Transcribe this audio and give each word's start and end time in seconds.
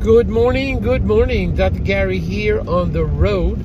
Good 0.00 0.30
morning, 0.30 0.80
good 0.80 1.04
morning. 1.04 1.54
Dr. 1.54 1.80
Gary 1.80 2.18
here 2.18 2.60
on 2.60 2.92
the 2.92 3.04
road. 3.04 3.62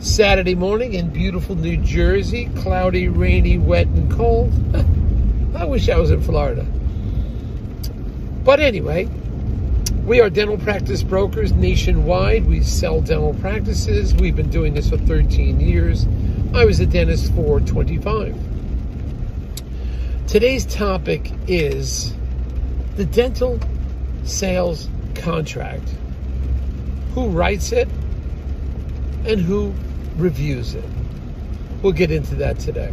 Saturday 0.00 0.56
morning 0.56 0.94
in 0.94 1.10
beautiful 1.10 1.54
New 1.54 1.76
Jersey. 1.76 2.50
Cloudy, 2.56 3.06
rainy, 3.06 3.58
wet, 3.58 3.86
and 3.86 4.10
cold. 4.10 4.52
I 5.56 5.64
wish 5.66 5.88
I 5.88 5.96
was 5.96 6.10
in 6.10 6.20
Florida. 6.20 6.66
But 8.42 8.58
anyway, 8.58 9.04
we 10.04 10.20
are 10.20 10.28
dental 10.28 10.58
practice 10.58 11.04
brokers 11.04 11.52
nationwide. 11.52 12.46
We 12.46 12.64
sell 12.64 13.00
dental 13.00 13.34
practices. 13.34 14.12
We've 14.16 14.34
been 14.34 14.50
doing 14.50 14.74
this 14.74 14.90
for 14.90 14.98
13 14.98 15.60
years. 15.60 16.08
I 16.54 16.64
was 16.64 16.80
a 16.80 16.86
dentist 16.86 17.32
for 17.34 17.60
25. 17.60 18.36
Today's 20.26 20.66
topic 20.66 21.30
is 21.46 22.14
the 22.96 23.04
dental 23.04 23.60
sales 24.24 24.88
contract. 25.18 25.88
Who 27.14 27.28
writes 27.28 27.72
it 27.72 27.88
and 29.26 29.40
who 29.40 29.74
reviews 30.16 30.74
it. 30.74 30.84
We'll 31.82 31.92
get 31.92 32.10
into 32.10 32.34
that 32.36 32.58
today. 32.58 32.92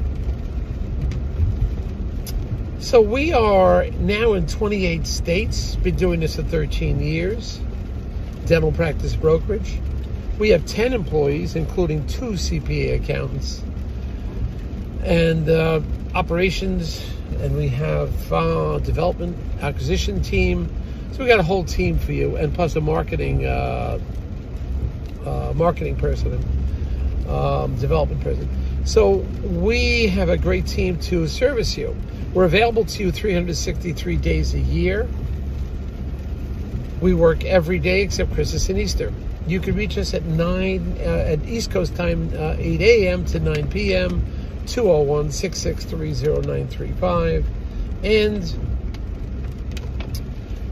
So 2.79 3.01
we 3.01 3.33
are 3.33 3.85
now 3.99 4.33
in 4.33 4.45
28 4.45 5.07
states, 5.07 5.75
been 5.77 5.95
doing 5.95 6.19
this 6.19 6.35
for 6.35 6.43
13 6.43 6.99
years, 6.99 7.59
dental 8.45 8.71
practice 8.71 9.15
brokerage. 9.15 9.79
We 10.37 10.49
have 10.49 10.65
10 10.65 10.93
employees, 10.93 11.55
including 11.55 12.05
two 12.05 12.33
CPA 12.33 13.01
accountants, 13.01 13.63
and 15.03 15.49
uh, 15.49 15.81
operations, 16.13 17.03
and 17.39 17.57
we 17.57 17.69
have 17.69 18.31
uh, 18.31 18.77
development 18.79 19.35
acquisition 19.61 20.21
team. 20.21 20.69
So 21.15 21.23
we 21.23 21.29
got 21.29 21.39
a 21.39 21.43
whole 21.43 21.63
team 21.63 21.97
for 21.97 22.11
you, 22.11 22.35
and 22.35 22.53
plus 22.53 22.75
a 22.75 22.81
marketing 22.81 23.45
uh, 23.45 23.99
uh 25.25 25.53
marketing 25.55 25.95
person, 25.95 26.33
and 26.33 27.29
um, 27.29 27.77
development 27.77 28.19
person. 28.19 28.49
So 28.83 29.25
we 29.43 30.07
have 30.07 30.27
a 30.27 30.35
great 30.35 30.67
team 30.67 30.99
to 30.99 31.25
service 31.29 31.77
you. 31.77 31.95
We're 32.33 32.43
available 32.43 32.83
to 32.83 33.03
you 33.03 33.13
363 33.13 34.17
days 34.17 34.55
a 34.55 34.59
year. 34.59 35.07
We 36.99 37.13
work 37.13 37.45
every 37.45 37.79
day 37.79 38.01
except 38.01 38.33
Christmas 38.33 38.67
and 38.67 38.77
Easter. 38.77 39.13
You 39.47 39.61
can 39.61 39.73
reach 39.73 39.97
us 39.97 40.13
at 40.13 40.25
9 40.25 40.97
uh, 40.99 41.01
at 41.01 41.45
East 41.45 41.71
Coast 41.71 41.95
time, 41.95 42.29
uh, 42.35 42.57
8 42.59 42.81
a.m. 42.81 43.23
to 43.27 43.39
9 43.39 43.69
p.m. 43.69 44.21
201 44.67 45.31
663 45.31 46.41
0935. 46.41 47.45
And 48.03 48.74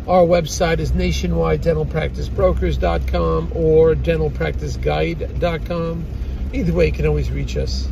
our 0.07 0.23
website 0.23 0.79
is 0.79 0.91
nationwidedentalpracticebrokers.com 0.91 3.51
or 3.55 3.95
dentalpracticeguide.com. 3.95 6.05
Either 6.51 6.73
way, 6.73 6.87
you 6.87 6.91
can 6.91 7.07
always 7.07 7.31
reach 7.31 7.55
us. 7.55 7.87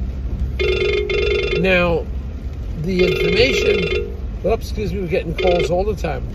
Now, 1.60 2.06
the 2.82 3.06
information, 3.06 4.18
oops, 4.46 4.68
excuse 4.68 4.92
me, 4.94 5.00
we're 5.02 5.08
getting 5.08 5.36
calls 5.36 5.72
all 5.72 5.86
the 5.86 5.96
time. 5.96 6.28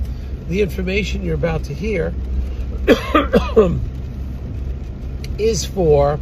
The 0.49 0.63
information 0.63 1.23
you're 1.23 1.35
about 1.35 1.65
to 1.65 1.75
hear 1.75 2.15
is 5.39 5.65
for 5.65 6.19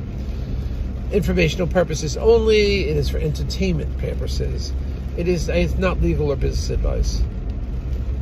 informational 1.13 1.69
purposes 1.69 2.17
only. 2.17 2.89
It 2.89 2.97
is 2.97 3.09
for 3.09 3.19
entertainment 3.19 3.99
purposes. 3.99 4.73
It 5.17 5.29
is 5.29 5.49
it's 5.49 5.77
not 5.77 6.01
legal 6.01 6.33
or 6.33 6.37
business 6.37 6.71
advice. 6.71 7.23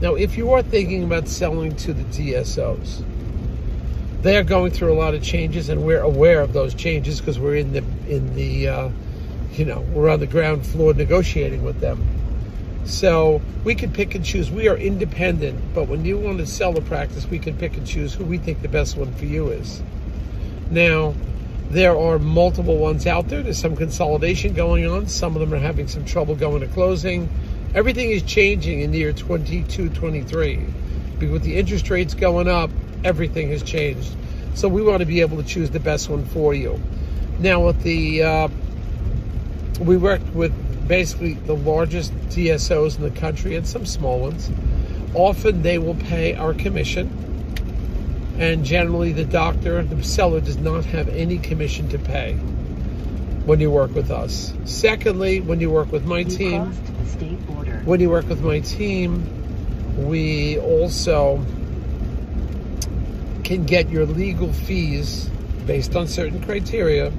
Now, 0.02 0.16
if 0.16 0.36
you 0.36 0.50
are 0.50 0.62
thinking 0.62 1.04
about 1.04 1.28
selling 1.28 1.76
to 1.76 1.92
the 1.92 2.02
DSOs, 2.02 3.04
they 4.22 4.36
are 4.36 4.42
going 4.42 4.72
through 4.72 4.92
a 4.92 4.98
lot 4.98 5.14
of 5.14 5.22
changes, 5.22 5.68
and 5.68 5.84
we're 5.84 6.00
aware 6.00 6.40
of 6.40 6.52
those 6.52 6.74
changes 6.74 7.20
because 7.20 7.38
we're 7.38 7.54
in 7.54 7.72
the 7.72 7.84
in 8.08 8.34
the 8.34 8.66
uh, 8.66 8.88
you 9.52 9.64
know, 9.64 9.78
we're 9.92 10.10
on 10.10 10.18
the 10.18 10.26
ground 10.26 10.66
floor 10.66 10.92
negotiating 10.92 11.62
with 11.62 11.78
them. 11.78 12.04
So 12.84 13.40
we 13.62 13.76
can 13.76 13.92
pick 13.92 14.16
and 14.16 14.24
choose. 14.24 14.50
We 14.50 14.66
are 14.66 14.76
independent, 14.76 15.72
but 15.72 15.86
when 15.86 16.04
you 16.04 16.18
want 16.18 16.38
to 16.38 16.46
sell 16.46 16.76
a 16.76 16.80
practice, 16.80 17.24
we 17.28 17.38
can 17.38 17.56
pick 17.56 17.76
and 17.76 17.86
choose 17.86 18.12
who 18.12 18.24
we 18.24 18.38
think 18.38 18.60
the 18.60 18.68
best 18.68 18.96
one 18.96 19.14
for 19.14 19.26
you 19.26 19.50
is. 19.50 19.82
Now, 20.68 21.14
there 21.70 21.96
are 21.96 22.18
multiple 22.18 22.76
ones 22.76 23.06
out 23.06 23.28
there. 23.28 23.40
There's 23.40 23.56
some 23.56 23.76
consolidation 23.76 24.52
going 24.52 24.84
on. 24.84 25.06
Some 25.06 25.36
of 25.36 25.40
them 25.40 25.54
are 25.54 25.60
having 25.60 25.86
some 25.86 26.04
trouble 26.04 26.34
going 26.34 26.60
to 26.62 26.66
closing. 26.66 27.28
Everything 27.74 28.10
is 28.10 28.22
changing 28.22 28.80
in 28.80 28.90
the 28.90 28.98
year 28.98 29.14
22, 29.14 29.88
23. 29.88 30.56
Because 31.18 31.30
with 31.30 31.42
the 31.42 31.56
interest 31.56 31.88
rates 31.88 32.12
going 32.12 32.46
up, 32.46 32.70
everything 33.02 33.48
has 33.48 33.62
changed. 33.62 34.14
So 34.54 34.68
we 34.68 34.82
want 34.82 35.00
to 35.00 35.06
be 35.06 35.22
able 35.22 35.38
to 35.38 35.42
choose 35.42 35.70
the 35.70 35.80
best 35.80 36.10
one 36.10 36.26
for 36.26 36.52
you. 36.52 36.78
Now, 37.38 37.64
with 37.64 37.82
the 37.82 38.22
uh, 38.22 38.48
we 39.80 39.96
work 39.96 40.20
with 40.34 40.52
basically 40.86 41.34
the 41.34 41.56
largest 41.56 42.12
DSOs 42.28 42.96
in 42.96 43.02
the 43.02 43.10
country 43.18 43.56
and 43.56 43.66
some 43.66 43.86
small 43.86 44.20
ones. 44.20 44.50
Often 45.14 45.62
they 45.62 45.78
will 45.78 45.94
pay 45.94 46.34
our 46.34 46.52
commission, 46.52 47.10
and 48.38 48.64
generally 48.64 49.12
the 49.12 49.24
doctor, 49.24 49.82
the 49.82 50.02
seller, 50.02 50.40
does 50.40 50.58
not 50.58 50.84
have 50.86 51.08
any 51.08 51.38
commission 51.38 51.88
to 51.88 51.98
pay 51.98 52.38
when 53.44 53.60
you 53.60 53.70
work 53.70 53.94
with 53.94 54.10
us. 54.10 54.52
Secondly, 54.64 55.40
when 55.40 55.60
you 55.60 55.70
work 55.70 55.90
with 55.90 56.04
my 56.04 56.22
team, 56.22 56.72
when 57.84 58.00
you 58.00 58.10
work 58.10 58.28
with 58.28 58.42
my 58.42 58.60
team, 58.60 59.26
we 60.08 60.58
also 60.58 61.44
can 63.44 63.64
get 63.64 63.90
your 63.90 64.06
legal 64.06 64.52
fees 64.52 65.28
based 65.66 65.94
on 65.96 66.06
certain 66.06 66.42
criteria 66.42 67.12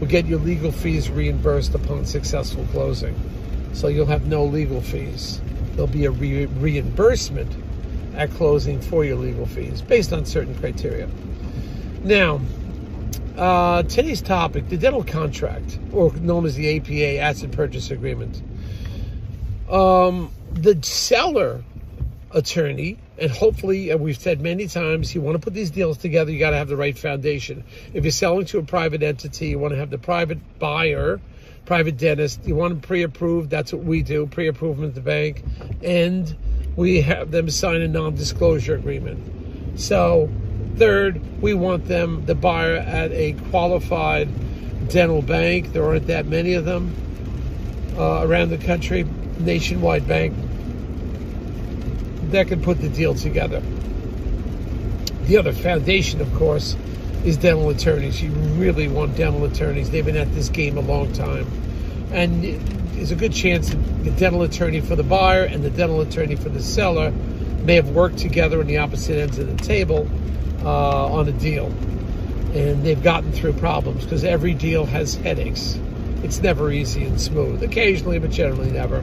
will 0.00 0.06
get 0.06 0.26
your 0.26 0.38
legal 0.38 0.70
fees 0.70 1.10
reimbursed 1.10 1.74
upon 1.74 2.04
successful 2.04 2.64
closing. 2.70 3.16
So 3.72 3.88
you'll 3.88 4.06
have 4.06 4.26
no 4.26 4.44
legal 4.44 4.80
fees. 4.80 5.40
There'll 5.72 5.86
be 5.86 6.04
a 6.04 6.10
re- 6.10 6.46
reimbursement 6.46 7.50
at 8.14 8.30
closing 8.30 8.80
for 8.80 9.04
your 9.04 9.16
legal 9.16 9.46
fees 9.46 9.82
based 9.82 10.12
on 10.12 10.24
certain 10.24 10.54
criteria. 10.56 11.08
Now, 12.02 12.40
uh, 13.38 13.82
today's 13.84 14.20
topic 14.20 14.68
the 14.68 14.76
dental 14.76 15.04
contract, 15.04 15.78
or 15.92 16.12
known 16.14 16.44
as 16.44 16.54
the 16.56 16.76
APA, 16.76 17.18
Asset 17.18 17.52
Purchase 17.52 17.90
Agreement. 17.90 18.42
Um, 19.70 20.32
the 20.52 20.82
seller 20.82 21.62
attorney 22.32 22.98
and 23.18 23.30
hopefully, 23.30 23.90
and 23.90 24.00
we've 24.00 24.18
said 24.18 24.40
many 24.40 24.68
times, 24.68 25.14
you 25.14 25.20
want 25.20 25.34
to 25.34 25.40
put 25.40 25.52
these 25.52 25.70
deals 25.70 25.98
together, 25.98 26.30
you 26.30 26.38
got 26.38 26.50
to 26.50 26.56
have 26.56 26.68
the 26.68 26.76
right 26.76 26.96
foundation. 26.96 27.64
If 27.92 28.04
you're 28.04 28.12
selling 28.12 28.46
to 28.46 28.58
a 28.58 28.62
private 28.62 29.02
entity, 29.02 29.48
you 29.48 29.58
want 29.58 29.72
to 29.72 29.78
have 29.78 29.90
the 29.90 29.98
private 29.98 30.38
buyer, 30.58 31.20
private 31.66 31.96
dentist, 31.96 32.46
you 32.46 32.54
want 32.54 32.72
them 32.74 32.80
pre 32.80 33.02
approved. 33.02 33.50
That's 33.50 33.72
what 33.72 33.82
we 33.82 34.02
do, 34.02 34.26
pre 34.26 34.46
approved 34.46 34.82
at 34.84 34.94
the 34.94 35.00
bank. 35.00 35.42
And 35.82 36.34
we 36.76 37.00
have 37.00 37.32
them 37.32 37.50
sign 37.50 37.80
a 37.82 37.88
non 37.88 38.14
disclosure 38.14 38.74
agreement. 38.74 39.80
So, 39.80 40.30
third, 40.78 41.20
we 41.42 41.54
want 41.54 41.86
them, 41.86 42.24
the 42.26 42.34
buyer, 42.34 42.76
at 42.76 43.12
a 43.12 43.32
qualified 43.50 44.28
dental 44.88 45.22
bank. 45.22 45.72
There 45.72 45.84
aren't 45.84 46.06
that 46.06 46.26
many 46.26 46.54
of 46.54 46.64
them 46.64 46.94
uh, 47.96 48.26
around 48.26 48.50
the 48.50 48.58
country, 48.58 49.04
nationwide 49.38 50.06
bank 50.06 50.34
that 52.30 52.48
can 52.48 52.62
put 52.62 52.80
the 52.80 52.88
deal 52.88 53.14
together. 53.14 53.62
The 55.24 55.36
other 55.36 55.52
foundation, 55.52 56.20
of 56.20 56.32
course, 56.34 56.76
is 57.24 57.36
dental 57.36 57.68
attorneys. 57.70 58.22
You 58.22 58.30
really 58.30 58.88
want 58.88 59.16
dental 59.16 59.44
attorneys. 59.44 59.90
They've 59.90 60.04
been 60.04 60.16
at 60.16 60.32
this 60.34 60.48
game 60.48 60.78
a 60.78 60.80
long 60.80 61.12
time. 61.12 61.46
And 62.12 62.42
there's 62.94 63.10
a 63.10 63.16
good 63.16 63.32
chance 63.32 63.70
the 63.70 64.10
dental 64.16 64.42
attorney 64.42 64.80
for 64.80 64.96
the 64.96 65.02
buyer 65.02 65.44
and 65.44 65.62
the 65.62 65.70
dental 65.70 66.00
attorney 66.00 66.36
for 66.36 66.48
the 66.48 66.62
seller 66.62 67.10
may 67.10 67.74
have 67.74 67.90
worked 67.90 68.18
together 68.18 68.60
on 68.60 68.66
the 68.66 68.78
opposite 68.78 69.18
ends 69.18 69.38
of 69.38 69.46
the 69.46 69.62
table 69.64 70.08
uh, 70.68 71.06
on 71.12 71.26
a 71.28 71.32
deal. 71.32 71.66
And 72.52 72.84
they've 72.84 73.02
gotten 73.02 73.32
through 73.32 73.54
problems 73.54 74.04
because 74.04 74.22
every 74.22 74.52
deal 74.52 74.84
has 74.84 75.14
headaches. 75.14 75.78
It's 76.22 76.40
never 76.40 76.70
easy 76.70 77.04
and 77.04 77.18
smooth. 77.20 77.62
Occasionally, 77.62 78.18
but 78.18 78.30
generally 78.30 78.70
never. 78.70 78.98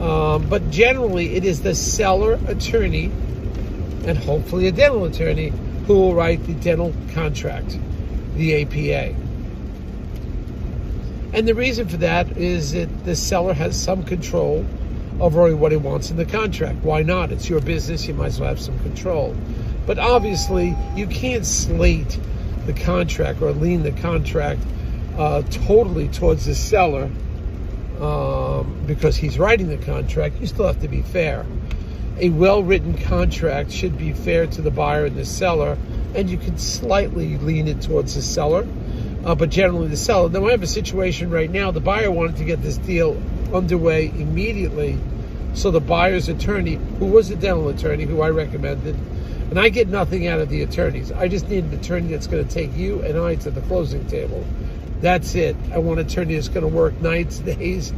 Um, 0.00 0.48
but 0.48 0.70
generally, 0.70 1.34
it 1.34 1.44
is 1.44 1.60
the 1.60 1.74
seller 1.74 2.38
attorney 2.46 3.06
and 4.06 4.16
hopefully 4.16 4.68
a 4.68 4.72
dental 4.72 5.04
attorney 5.04 5.52
who 5.86 5.94
will 5.94 6.14
write 6.14 6.44
the 6.46 6.54
dental 6.54 6.94
contract, 7.12 7.78
the 8.36 8.62
APA. 8.62 9.14
And 11.34 11.46
the 11.46 11.54
reason 11.54 11.88
for 11.88 11.98
that 11.98 12.38
is 12.38 12.72
that 12.72 13.04
the 13.04 13.14
seller 13.14 13.52
has 13.52 13.78
some 13.78 14.04
control 14.04 14.64
over 15.20 15.54
what 15.54 15.72
he 15.72 15.76
wants 15.76 16.10
in 16.10 16.16
the 16.16 16.24
contract. 16.24 16.82
Why 16.82 17.02
not? 17.02 17.32
It's 17.32 17.50
your 17.50 17.60
business, 17.60 18.06
you 18.06 18.14
might 18.14 18.28
as 18.28 18.40
well 18.40 18.48
have 18.48 18.60
some 18.60 18.78
control. 18.80 19.36
But 19.88 19.98
obviously, 19.98 20.76
you 20.94 21.06
can't 21.06 21.46
slate 21.46 22.20
the 22.66 22.74
contract 22.74 23.40
or 23.40 23.52
lean 23.52 23.82
the 23.82 23.92
contract 23.92 24.60
uh, 25.16 25.40
totally 25.42 26.08
towards 26.08 26.44
the 26.44 26.54
seller 26.54 27.10
um, 27.98 28.82
because 28.86 29.16
he's 29.16 29.38
writing 29.38 29.68
the 29.68 29.78
contract, 29.78 30.40
you 30.40 30.46
still 30.46 30.66
have 30.66 30.82
to 30.82 30.88
be 30.88 31.00
fair. 31.00 31.46
a 32.20 32.28
well-written 32.30 32.98
contract 32.98 33.70
should 33.70 33.96
be 33.96 34.12
fair 34.12 34.46
to 34.48 34.60
the 34.60 34.70
buyer 34.70 35.06
and 35.06 35.16
the 35.16 35.24
seller, 35.24 35.78
and 36.14 36.28
you 36.28 36.36
can 36.36 36.58
slightly 36.58 37.38
lean 37.38 37.68
it 37.68 37.80
towards 37.80 38.14
the 38.14 38.22
seller, 38.22 38.66
uh, 39.24 39.34
but 39.34 39.50
generally 39.50 39.88
the 39.88 39.96
seller. 39.96 40.28
Now 40.28 40.46
I 40.46 40.50
have 40.50 40.62
a 40.62 40.66
situation 40.66 41.30
right 41.30 41.50
now. 41.50 41.70
The 41.70 41.80
buyer 41.80 42.10
wanted 42.10 42.36
to 42.36 42.44
get 42.44 42.60
this 42.62 42.76
deal 42.78 43.20
underway 43.54 44.06
immediately, 44.08 44.98
so 45.54 45.70
the 45.70 45.80
buyer's 45.80 46.28
attorney, 46.28 46.74
who 46.98 47.06
was 47.06 47.30
a 47.30 47.36
dental 47.36 47.68
attorney, 47.68 48.04
who 48.04 48.20
I 48.20 48.30
recommended, 48.30 48.96
and 49.50 49.58
I 49.58 49.70
get 49.70 49.88
nothing 49.88 50.26
out 50.26 50.40
of 50.40 50.50
the 50.50 50.62
attorneys. 50.62 51.10
I 51.10 51.28
just 51.28 51.48
need 51.48 51.64
an 51.64 51.74
attorney 51.74 52.08
that's 52.08 52.26
going 52.26 52.46
to 52.46 52.52
take 52.52 52.76
you 52.76 53.02
and 53.02 53.18
I 53.18 53.36
to 53.36 53.50
the 53.50 53.62
closing 53.62 54.06
table. 54.06 54.44
That's 55.00 55.34
it. 55.34 55.56
I 55.72 55.78
want 55.78 56.00
an 56.00 56.06
attorney 56.06 56.34
that's 56.34 56.48
going 56.48 56.68
to 56.68 56.74
work 56.74 57.00
nights, 57.00 57.38
days, 57.38 57.90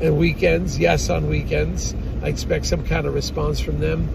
and 0.00 0.16
weekends. 0.16 0.78
Yes, 0.78 1.10
on 1.10 1.28
weekends. 1.28 1.94
I 2.22 2.28
expect 2.28 2.66
some 2.66 2.84
kind 2.84 3.06
of 3.06 3.14
response 3.14 3.60
from 3.60 3.80
them. 3.80 4.08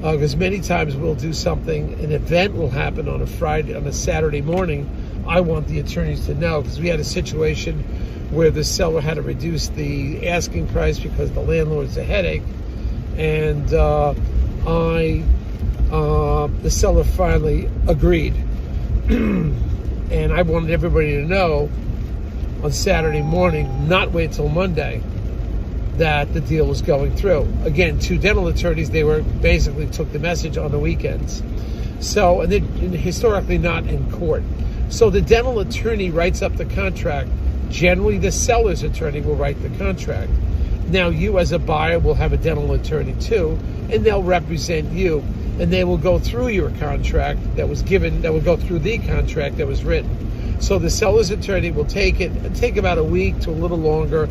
Because 0.00 0.34
uh, 0.34 0.38
many 0.38 0.60
times 0.60 0.94
we'll 0.96 1.16
do 1.16 1.32
something, 1.32 1.94
an 1.94 2.12
event 2.12 2.54
will 2.54 2.70
happen 2.70 3.08
on 3.08 3.20
a 3.20 3.26
Friday, 3.26 3.74
on 3.74 3.86
a 3.86 3.92
Saturday 3.92 4.42
morning. 4.42 4.88
I 5.26 5.40
want 5.40 5.66
the 5.66 5.80
attorneys 5.80 6.26
to 6.26 6.34
know 6.34 6.62
because 6.62 6.78
we 6.78 6.88
had 6.88 7.00
a 7.00 7.04
situation 7.04 7.84
where 8.30 8.50
the 8.50 8.64
seller 8.64 9.00
had 9.00 9.14
to 9.14 9.22
reduce 9.22 9.68
the 9.68 10.28
asking 10.28 10.66
price 10.68 10.98
because 10.98 11.30
the 11.32 11.40
landlord's 11.40 11.96
a 11.96 12.04
headache, 12.04 12.42
and 13.16 13.72
uh, 13.72 14.14
I, 14.66 15.24
uh, 15.90 16.48
the 16.62 16.70
seller 16.70 17.04
finally 17.04 17.70
agreed, 17.86 18.34
and 19.08 20.32
I 20.32 20.42
wanted 20.42 20.70
everybody 20.70 21.12
to 21.12 21.22
know 21.22 21.70
on 22.62 22.72
Saturday 22.72 23.22
morning, 23.22 23.88
not 23.88 24.12
wait 24.12 24.32
till 24.32 24.48
Monday 24.48 25.02
that 25.98 26.32
the 26.32 26.40
deal 26.40 26.66
was 26.66 26.82
going 26.82 27.14
through. 27.16 27.46
Again, 27.64 27.98
two 27.98 28.18
dental 28.18 28.46
attorneys, 28.48 28.90
they 28.90 29.04
were 29.04 29.22
basically 29.22 29.86
took 29.86 30.10
the 30.12 30.18
message 30.18 30.56
on 30.56 30.70
the 30.70 30.78
weekends. 30.78 31.42
So, 32.00 32.40
and 32.40 32.50
they 32.50 32.60
historically 32.60 33.58
not 33.58 33.86
in 33.86 34.10
court. 34.12 34.42
So 34.90 35.10
the 35.10 35.20
dental 35.20 35.58
attorney 35.60 36.10
writes 36.10 36.40
up 36.42 36.56
the 36.56 36.64
contract. 36.64 37.28
Generally, 37.70 38.18
the 38.18 38.32
seller's 38.32 38.82
attorney 38.82 39.20
will 39.20 39.36
write 39.36 39.60
the 39.62 39.70
contract. 39.78 40.30
Now, 40.88 41.08
you 41.08 41.38
as 41.38 41.52
a 41.52 41.58
buyer 41.58 41.98
will 41.98 42.14
have 42.14 42.32
a 42.32 42.38
dental 42.38 42.72
attorney 42.72 43.14
too, 43.20 43.58
and 43.90 44.04
they'll 44.04 44.22
represent 44.22 44.92
you, 44.92 45.18
and 45.58 45.72
they 45.72 45.84
will 45.84 45.98
go 45.98 46.18
through 46.18 46.48
your 46.48 46.70
contract 46.72 47.56
that 47.56 47.68
was 47.68 47.82
given, 47.82 48.22
that 48.22 48.32
will 48.32 48.40
go 48.40 48.56
through 48.56 48.78
the 48.78 48.98
contract 48.98 49.58
that 49.58 49.66
was 49.66 49.84
written. 49.84 50.60
So 50.60 50.78
the 50.78 50.90
seller's 50.90 51.30
attorney 51.30 51.70
will 51.70 51.84
take 51.84 52.20
it, 52.20 52.32
take 52.54 52.76
about 52.76 52.98
a 52.98 53.04
week 53.04 53.38
to 53.40 53.50
a 53.50 53.52
little 53.52 53.78
longer 53.78 54.28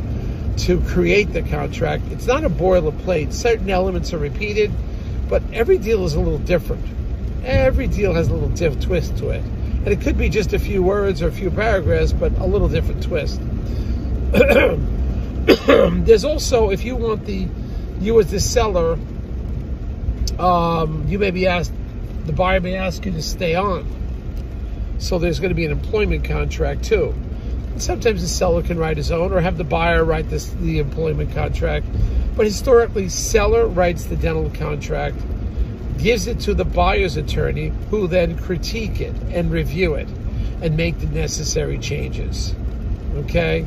to 0.58 0.82
create 0.82 1.32
the 1.32 1.44
contract. 1.44 2.04
It's 2.12 2.26
not 2.26 2.44
a 2.44 2.50
boilerplate. 2.50 3.32
Certain 3.32 3.70
elements 3.70 4.12
are 4.14 4.18
repeated, 4.18 4.72
but 5.30 5.44
every 5.54 5.78
deal 5.78 6.04
is 6.06 6.16
a 6.16 6.20
little 6.20 6.40
different. 6.40 6.84
Every 7.44 7.88
deal 7.88 8.14
has 8.14 8.28
a 8.28 8.34
little 8.34 8.50
diff 8.50 8.80
twist 8.82 9.18
to 9.18 9.30
it. 9.30 9.44
And 9.88 9.94
it 9.94 10.04
could 10.04 10.18
be 10.18 10.28
just 10.28 10.52
a 10.52 10.60
few 10.60 10.84
words 10.84 11.22
or 11.22 11.30
a 11.30 11.32
few 11.32 11.50
paragraphs, 11.50 12.12
but 12.12 12.38
a 12.40 12.46
little 12.46 12.68
different 12.68 13.02
twist. 13.02 13.40
There's 16.06 16.26
also, 16.26 16.72
if 16.72 16.84
you 16.84 16.98
want 16.98 17.26
the, 17.26 17.48
you 18.02 18.20
as 18.20 18.30
the 18.30 18.42
seller, 18.42 19.00
um, 20.40 21.06
you 21.08 21.18
may 21.18 21.32
be 21.32 21.48
asked, 21.48 21.72
the 22.26 22.34
buyer 22.34 22.60
may 22.60 22.76
ask 22.76 23.06
you 23.06 23.14
to 23.14 23.22
stay 23.22 23.56
on. 23.56 23.88
So 24.98 25.20
there's 25.20 25.40
going 25.40 25.52
to 25.52 25.56
be 25.56 25.66
an 25.66 25.72
employment 25.72 26.26
contract 26.26 26.84
too. 26.84 27.16
Sometimes 27.78 28.22
the 28.22 28.28
seller 28.28 28.64
can 28.64 28.78
write 28.78 28.98
his 28.98 29.10
own 29.10 29.32
or 29.32 29.40
have 29.40 29.58
the 29.58 29.64
buyer 29.64 30.04
write 30.04 30.30
this, 30.30 30.50
the 30.50 30.80
employment 30.80 31.32
contract. 31.32 31.86
But 32.36 32.46
historically, 32.46 33.08
seller 33.08 33.66
writes 33.66 34.04
the 34.04 34.18
dental 34.18 34.50
contract, 34.50 35.16
gives 35.98 36.28
it 36.28 36.40
to 36.42 36.54
the 36.54 36.66
buyer's 36.66 37.18
attorney, 37.18 37.72
who 37.90 38.08
then 38.08 38.38
critique 38.38 39.02
it 39.02 39.16
and 39.32 39.52
review 39.52 39.96
it 39.96 40.08
and 40.62 40.76
make 40.76 41.00
the 41.00 41.08
necessary 41.08 41.78
changes. 41.78 42.56
Okay? 43.16 43.66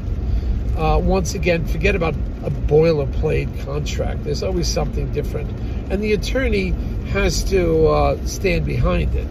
Uh, 0.77 0.99
once 0.99 1.35
again, 1.35 1.67
forget 1.67 1.95
about 1.95 2.15
a 2.45 2.51
boilerplate 2.51 3.65
contract. 3.65 4.25
There's 4.25 4.43
always 4.43 4.69
something 4.69 5.13
different. 5.13 5.51
And 5.91 6.03
the 6.03 6.13
attorney 6.13 6.71
has 7.11 7.45
to 7.45 7.87
uh, 7.89 8.27
stand 8.27 8.65
behind 8.65 9.15
it. 9.15 9.27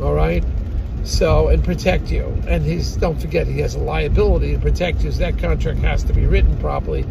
All 0.00 0.14
right? 0.14 0.44
So, 1.04 1.48
and 1.48 1.62
protect 1.62 2.10
you. 2.10 2.24
And 2.46 2.64
he's, 2.64 2.96
don't 2.96 3.20
forget, 3.20 3.46
he 3.46 3.60
has 3.60 3.74
a 3.74 3.78
liability 3.78 4.54
to 4.54 4.58
protect 4.58 5.04
you. 5.04 5.12
So 5.12 5.18
that 5.18 5.38
contract 5.38 5.80
has 5.80 6.02
to 6.04 6.12
be 6.12 6.26
written 6.26 6.56
properly. 6.58 7.04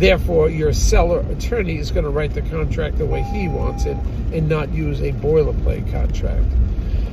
Therefore, 0.00 0.48
your 0.48 0.72
seller 0.72 1.20
attorney 1.28 1.76
is 1.76 1.90
going 1.90 2.04
to 2.04 2.10
write 2.10 2.32
the 2.32 2.40
contract 2.40 2.96
the 2.96 3.04
way 3.04 3.20
he 3.20 3.48
wants 3.48 3.84
it 3.84 3.98
and 4.32 4.48
not 4.48 4.72
use 4.72 5.02
a 5.02 5.12
boilerplate 5.12 5.92
contract. 5.92 6.46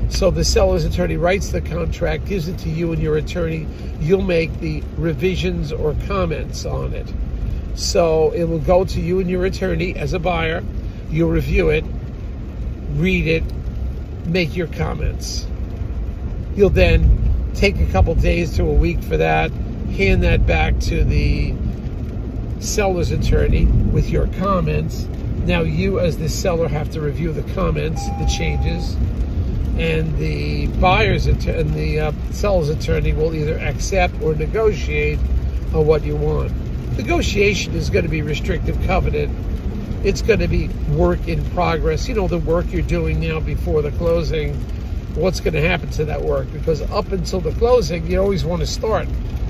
So 0.07 0.31
the 0.31 0.45
seller's 0.45 0.85
attorney 0.85 1.17
writes 1.17 1.51
the 1.51 1.59
contract, 1.59 2.23
gives 2.27 2.47
it 2.47 2.57
to 2.59 2.69
you 2.69 2.93
and 2.93 3.01
your 3.01 3.17
attorney. 3.17 3.67
You'll 3.99 4.21
make 4.21 4.61
the 4.61 4.81
revisions 4.95 5.73
or 5.73 5.97
comments 6.07 6.65
on 6.65 6.93
it. 6.93 7.13
So 7.75 8.31
it 8.31 8.45
will 8.45 8.59
go 8.59 8.85
to 8.85 9.01
you 9.01 9.19
and 9.19 9.29
your 9.29 9.43
attorney 9.43 9.93
as 9.97 10.13
a 10.13 10.19
buyer. 10.19 10.63
You'll 11.09 11.31
review 11.31 11.67
it, 11.67 11.83
read 12.93 13.27
it, 13.27 13.43
make 14.27 14.55
your 14.55 14.67
comments. 14.67 15.45
You'll 16.55 16.69
then 16.69 17.51
take 17.53 17.81
a 17.81 17.85
couple 17.87 18.15
days 18.15 18.55
to 18.55 18.63
a 18.63 18.73
week 18.73 19.03
for 19.03 19.17
that, 19.17 19.51
hand 19.91 20.23
that 20.23 20.47
back 20.47 20.79
to 20.79 21.03
the 21.03 21.53
seller's 22.59 23.11
attorney 23.11 23.65
with 23.65 24.09
your 24.09 24.27
comments. 24.39 25.05
Now 25.45 25.61
you, 25.61 25.99
as 25.99 26.17
the 26.17 26.29
seller, 26.29 26.67
have 26.67 26.91
to 26.91 27.01
review 27.01 27.31
the 27.31 27.43
comments, 27.53 28.05
the 28.19 28.25
changes, 28.25 28.95
and 29.77 30.17
the 30.17 30.67
buyer's 30.79 31.27
and 31.27 31.73
the 31.73 31.99
uh, 31.99 32.11
seller's 32.31 32.69
attorney 32.69 33.13
will 33.13 33.33
either 33.33 33.57
accept 33.59 34.21
or 34.21 34.35
negotiate 34.35 35.19
on 35.73 35.85
what 35.85 36.03
you 36.03 36.15
want. 36.15 36.51
Negotiation 36.97 37.73
is 37.75 37.89
going 37.89 38.03
to 38.03 38.09
be 38.09 38.21
restrictive 38.21 38.81
covenant. 38.85 39.35
It's 40.03 40.21
going 40.21 40.39
to 40.39 40.47
be 40.47 40.67
work 40.95 41.27
in 41.27 41.43
progress. 41.51 42.07
You 42.07 42.15
know 42.15 42.27
the 42.27 42.39
work 42.39 42.71
you're 42.71 42.81
doing 42.81 43.19
now 43.19 43.39
before 43.39 43.81
the 43.81 43.91
closing 43.91 44.53
what's 45.17 45.39
going 45.39 45.53
to 45.55 45.67
happen 45.67 45.89
to 45.89 46.05
that 46.05 46.21
work 46.21 46.51
because 46.53 46.81
up 46.91 47.11
until 47.11 47.41
the 47.41 47.51
closing, 47.53 48.05
you 48.07 48.21
always 48.21 48.45
want 48.45 48.61
to 48.61 48.67
start. 48.67 49.07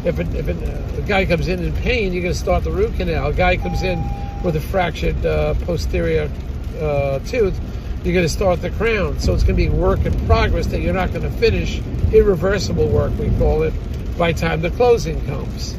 If, 0.07 0.19
it, 0.19 0.33
if 0.33 0.47
it, 0.47 0.57
a 0.97 1.01
guy 1.01 1.25
comes 1.25 1.47
in 1.47 1.63
in 1.63 1.73
pain, 1.73 2.13
you're 2.13 2.23
going 2.23 2.33
to 2.33 2.39
start 2.39 2.63
the 2.63 2.71
root 2.71 2.95
canal. 2.95 3.27
A 3.27 3.33
guy 3.33 3.57
comes 3.57 3.83
in 3.83 4.03
with 4.43 4.55
a 4.55 4.61
fractured 4.61 5.25
uh, 5.25 5.53
posterior 5.65 6.31
uh, 6.79 7.19
tooth, 7.19 7.59
you're 8.03 8.13
going 8.13 8.25
to 8.25 8.29
start 8.29 8.61
the 8.61 8.69
crown. 8.71 9.19
So 9.19 9.33
it's 9.33 9.43
going 9.43 9.57
to 9.57 9.63
be 9.63 9.69
work 9.69 10.05
in 10.05 10.25
progress 10.25 10.67
that 10.67 10.79
you're 10.79 10.93
not 10.93 11.11
going 11.11 11.23
to 11.23 11.31
finish, 11.31 11.81
irreversible 12.13 12.87
work, 12.87 13.11
we 13.17 13.29
call 13.37 13.63
it, 13.63 13.73
by 14.17 14.31
time 14.31 14.61
the 14.61 14.71
closing 14.71 15.23
comes. 15.25 15.75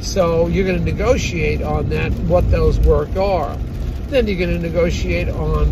So 0.00 0.48
you're 0.48 0.66
going 0.66 0.78
to 0.78 0.84
negotiate 0.84 1.62
on 1.62 1.88
that, 1.90 2.12
what 2.12 2.50
those 2.50 2.80
work 2.80 3.14
are. 3.16 3.56
Then 4.08 4.26
you're 4.26 4.38
going 4.38 4.50
to 4.50 4.58
negotiate 4.58 5.28
on 5.28 5.68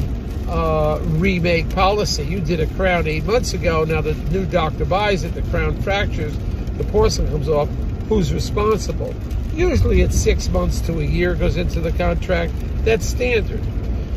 uh, 0.48 0.98
remake 1.18 1.68
policy. 1.70 2.24
You 2.24 2.40
did 2.40 2.60
a 2.60 2.66
crown 2.74 3.06
eight 3.06 3.24
months 3.24 3.54
ago. 3.54 3.84
Now 3.84 4.00
the 4.00 4.14
new 4.14 4.46
doctor 4.46 4.84
buys 4.84 5.24
it, 5.24 5.34
the 5.34 5.42
crown 5.42 5.80
fractures, 5.82 6.36
the 6.80 6.90
porcelain 6.90 7.30
comes 7.30 7.48
off. 7.48 7.68
Who's 8.08 8.32
responsible? 8.32 9.14
Usually 9.54 10.00
it's 10.00 10.16
six 10.16 10.48
months 10.48 10.80
to 10.82 10.98
a 10.98 11.04
year 11.04 11.34
goes 11.34 11.58
into 11.58 11.80
the 11.80 11.92
contract. 11.92 12.54
That's 12.84 13.04
standard. 13.04 13.60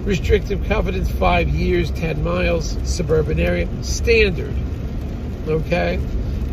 Restrictive 0.06 0.64
covenants, 0.66 1.12
five 1.12 1.50
years, 1.50 1.92
10 1.92 2.24
miles, 2.24 2.78
suburban 2.86 3.38
area, 3.38 3.68
standard. 3.84 4.56
Okay? 5.46 6.00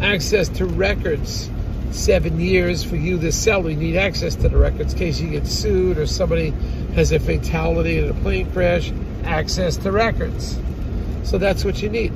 Access 0.00 0.48
to 0.48 0.66
records, 0.66 1.48
seven 1.92 2.40
years 2.40 2.82
for 2.82 2.96
you, 2.96 3.16
the 3.16 3.30
seller. 3.30 3.70
You 3.70 3.76
need 3.76 3.96
access 3.96 4.34
to 4.36 4.48
the 4.48 4.56
records 4.56 4.94
in 4.94 4.98
case 4.98 5.20
you 5.20 5.30
get 5.30 5.46
sued 5.46 5.96
or 5.96 6.06
somebody 6.06 6.50
has 6.96 7.12
a 7.12 7.20
fatality 7.20 7.98
in 7.98 8.08
a 8.10 8.14
plane 8.14 8.50
crash 8.50 8.92
access 9.22 9.76
to 9.76 9.92
records. 9.92 10.58
So 11.22 11.38
that's 11.38 11.64
what 11.64 11.80
you 11.80 11.88
need. 11.88 12.12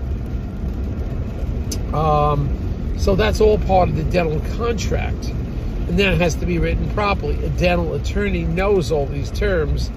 Um, 1.94 2.63
so 2.96 3.16
that's 3.16 3.40
all 3.40 3.58
part 3.58 3.88
of 3.88 3.96
the 3.96 4.04
dental 4.04 4.40
contract. 4.56 5.28
And 5.28 5.98
that 5.98 6.16
has 6.18 6.34
to 6.36 6.46
be 6.46 6.58
written 6.58 6.88
properly. 6.90 7.44
A 7.44 7.50
dental 7.50 7.94
attorney 7.94 8.44
knows 8.44 8.90
all 8.90 9.06
these 9.06 9.30
terms 9.30 9.90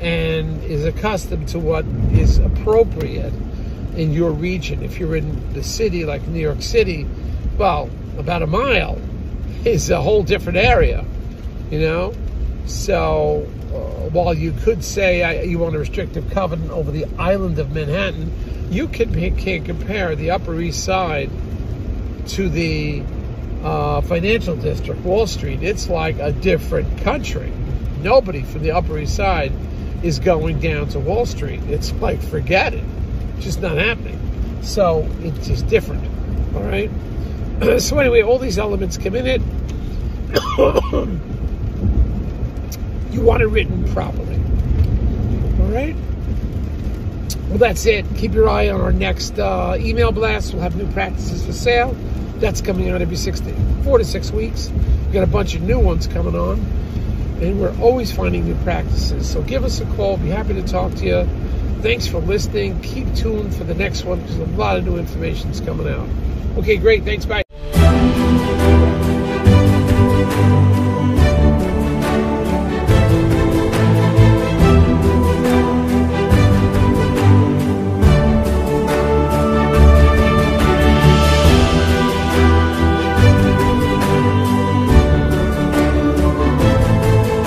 and 0.00 0.62
is 0.64 0.84
accustomed 0.84 1.48
to 1.48 1.58
what 1.58 1.84
is 2.12 2.38
appropriate 2.38 3.32
in 3.96 4.12
your 4.12 4.30
region. 4.30 4.82
If 4.82 4.98
you're 4.98 5.16
in 5.16 5.52
the 5.52 5.62
city 5.62 6.04
like 6.04 6.26
New 6.26 6.40
York 6.40 6.62
City, 6.62 7.06
well, 7.56 7.90
about 8.18 8.42
a 8.42 8.46
mile 8.46 8.98
is 9.64 9.90
a 9.90 10.00
whole 10.00 10.22
different 10.22 10.58
area, 10.58 11.04
you 11.70 11.80
know? 11.80 12.14
So 12.66 13.46
uh, 13.72 14.10
while 14.10 14.34
you 14.34 14.52
could 14.52 14.84
say 14.84 15.44
you 15.46 15.58
want 15.58 15.74
a 15.74 15.78
restrictive 15.78 16.30
covenant 16.30 16.70
over 16.70 16.90
the 16.90 17.06
island 17.18 17.58
of 17.58 17.72
Manhattan, 17.72 18.70
you 18.70 18.88
can, 18.88 19.36
can't 19.36 19.64
compare 19.64 20.14
the 20.14 20.30
Upper 20.30 20.60
East 20.60 20.84
Side 20.84 21.30
to 22.34 22.48
the 22.48 23.02
uh, 23.62 24.00
financial 24.02 24.56
district, 24.56 25.00
Wall 25.02 25.26
Street. 25.26 25.62
It's 25.62 25.88
like 25.88 26.18
a 26.18 26.32
different 26.32 26.98
country. 26.98 27.52
Nobody 28.02 28.42
from 28.42 28.62
the 28.62 28.72
Upper 28.72 28.98
East 28.98 29.16
Side 29.16 29.52
is 30.02 30.18
going 30.18 30.60
down 30.60 30.88
to 30.88 30.98
Wall 30.98 31.26
Street. 31.26 31.60
It's 31.64 31.92
like, 31.94 32.22
forget 32.22 32.72
it. 32.72 32.84
It's 33.36 33.44
just 33.44 33.60
not 33.60 33.76
happening. 33.76 34.18
So 34.62 35.08
it's 35.20 35.46
just 35.46 35.66
different. 35.66 36.04
All 36.54 36.62
right. 36.62 36.90
so 37.80 37.98
anyway, 37.98 38.22
all 38.22 38.38
these 38.38 38.58
elements 38.58 38.96
come 38.96 39.14
in 39.14 39.26
it. 39.26 39.42
you 43.12 43.20
want 43.20 43.42
it 43.42 43.46
written 43.46 43.84
properly. 43.92 44.36
All 45.60 45.72
right. 45.72 45.96
Well, 47.48 47.58
that's 47.58 47.84
it. 47.86 48.06
Keep 48.16 48.34
your 48.34 48.48
eye 48.48 48.68
on 48.68 48.80
our 48.80 48.92
next 48.92 49.38
uh, 49.38 49.76
email 49.78 50.12
blast. 50.12 50.54
We'll 50.54 50.62
have 50.62 50.76
new 50.76 50.90
practices 50.92 51.44
for 51.44 51.52
sale. 51.52 51.96
That's 52.40 52.62
coming 52.62 52.88
out 52.88 53.02
every 53.02 53.16
six 53.16 53.38
to, 53.40 53.54
four 53.84 53.98
to 53.98 54.04
six 54.04 54.30
weeks. 54.30 54.70
We've 54.70 55.12
got 55.12 55.24
a 55.24 55.30
bunch 55.30 55.54
of 55.54 55.62
new 55.62 55.78
ones 55.78 56.06
coming 56.06 56.34
on, 56.34 56.58
and 57.42 57.60
we're 57.60 57.78
always 57.80 58.10
finding 58.10 58.46
new 58.46 58.54
practices. 58.64 59.28
So 59.30 59.42
give 59.42 59.62
us 59.62 59.80
a 59.80 59.86
call. 59.96 60.16
Be 60.16 60.28
happy 60.28 60.54
to 60.54 60.62
talk 60.62 60.94
to 60.94 61.04
you. 61.04 61.28
Thanks 61.82 62.06
for 62.06 62.18
listening. 62.18 62.80
Keep 62.80 63.14
tuned 63.14 63.54
for 63.54 63.64
the 63.64 63.74
next 63.74 64.04
one 64.04 64.20
because 64.20 64.38
a 64.38 64.46
lot 64.46 64.78
of 64.78 64.84
new 64.84 64.96
information 64.96 65.50
is 65.50 65.60
coming 65.60 65.86
out. 65.86 66.08
Okay, 66.56 66.76
great. 66.78 67.04
Thanks. 67.04 67.26
Bye. 67.26 67.42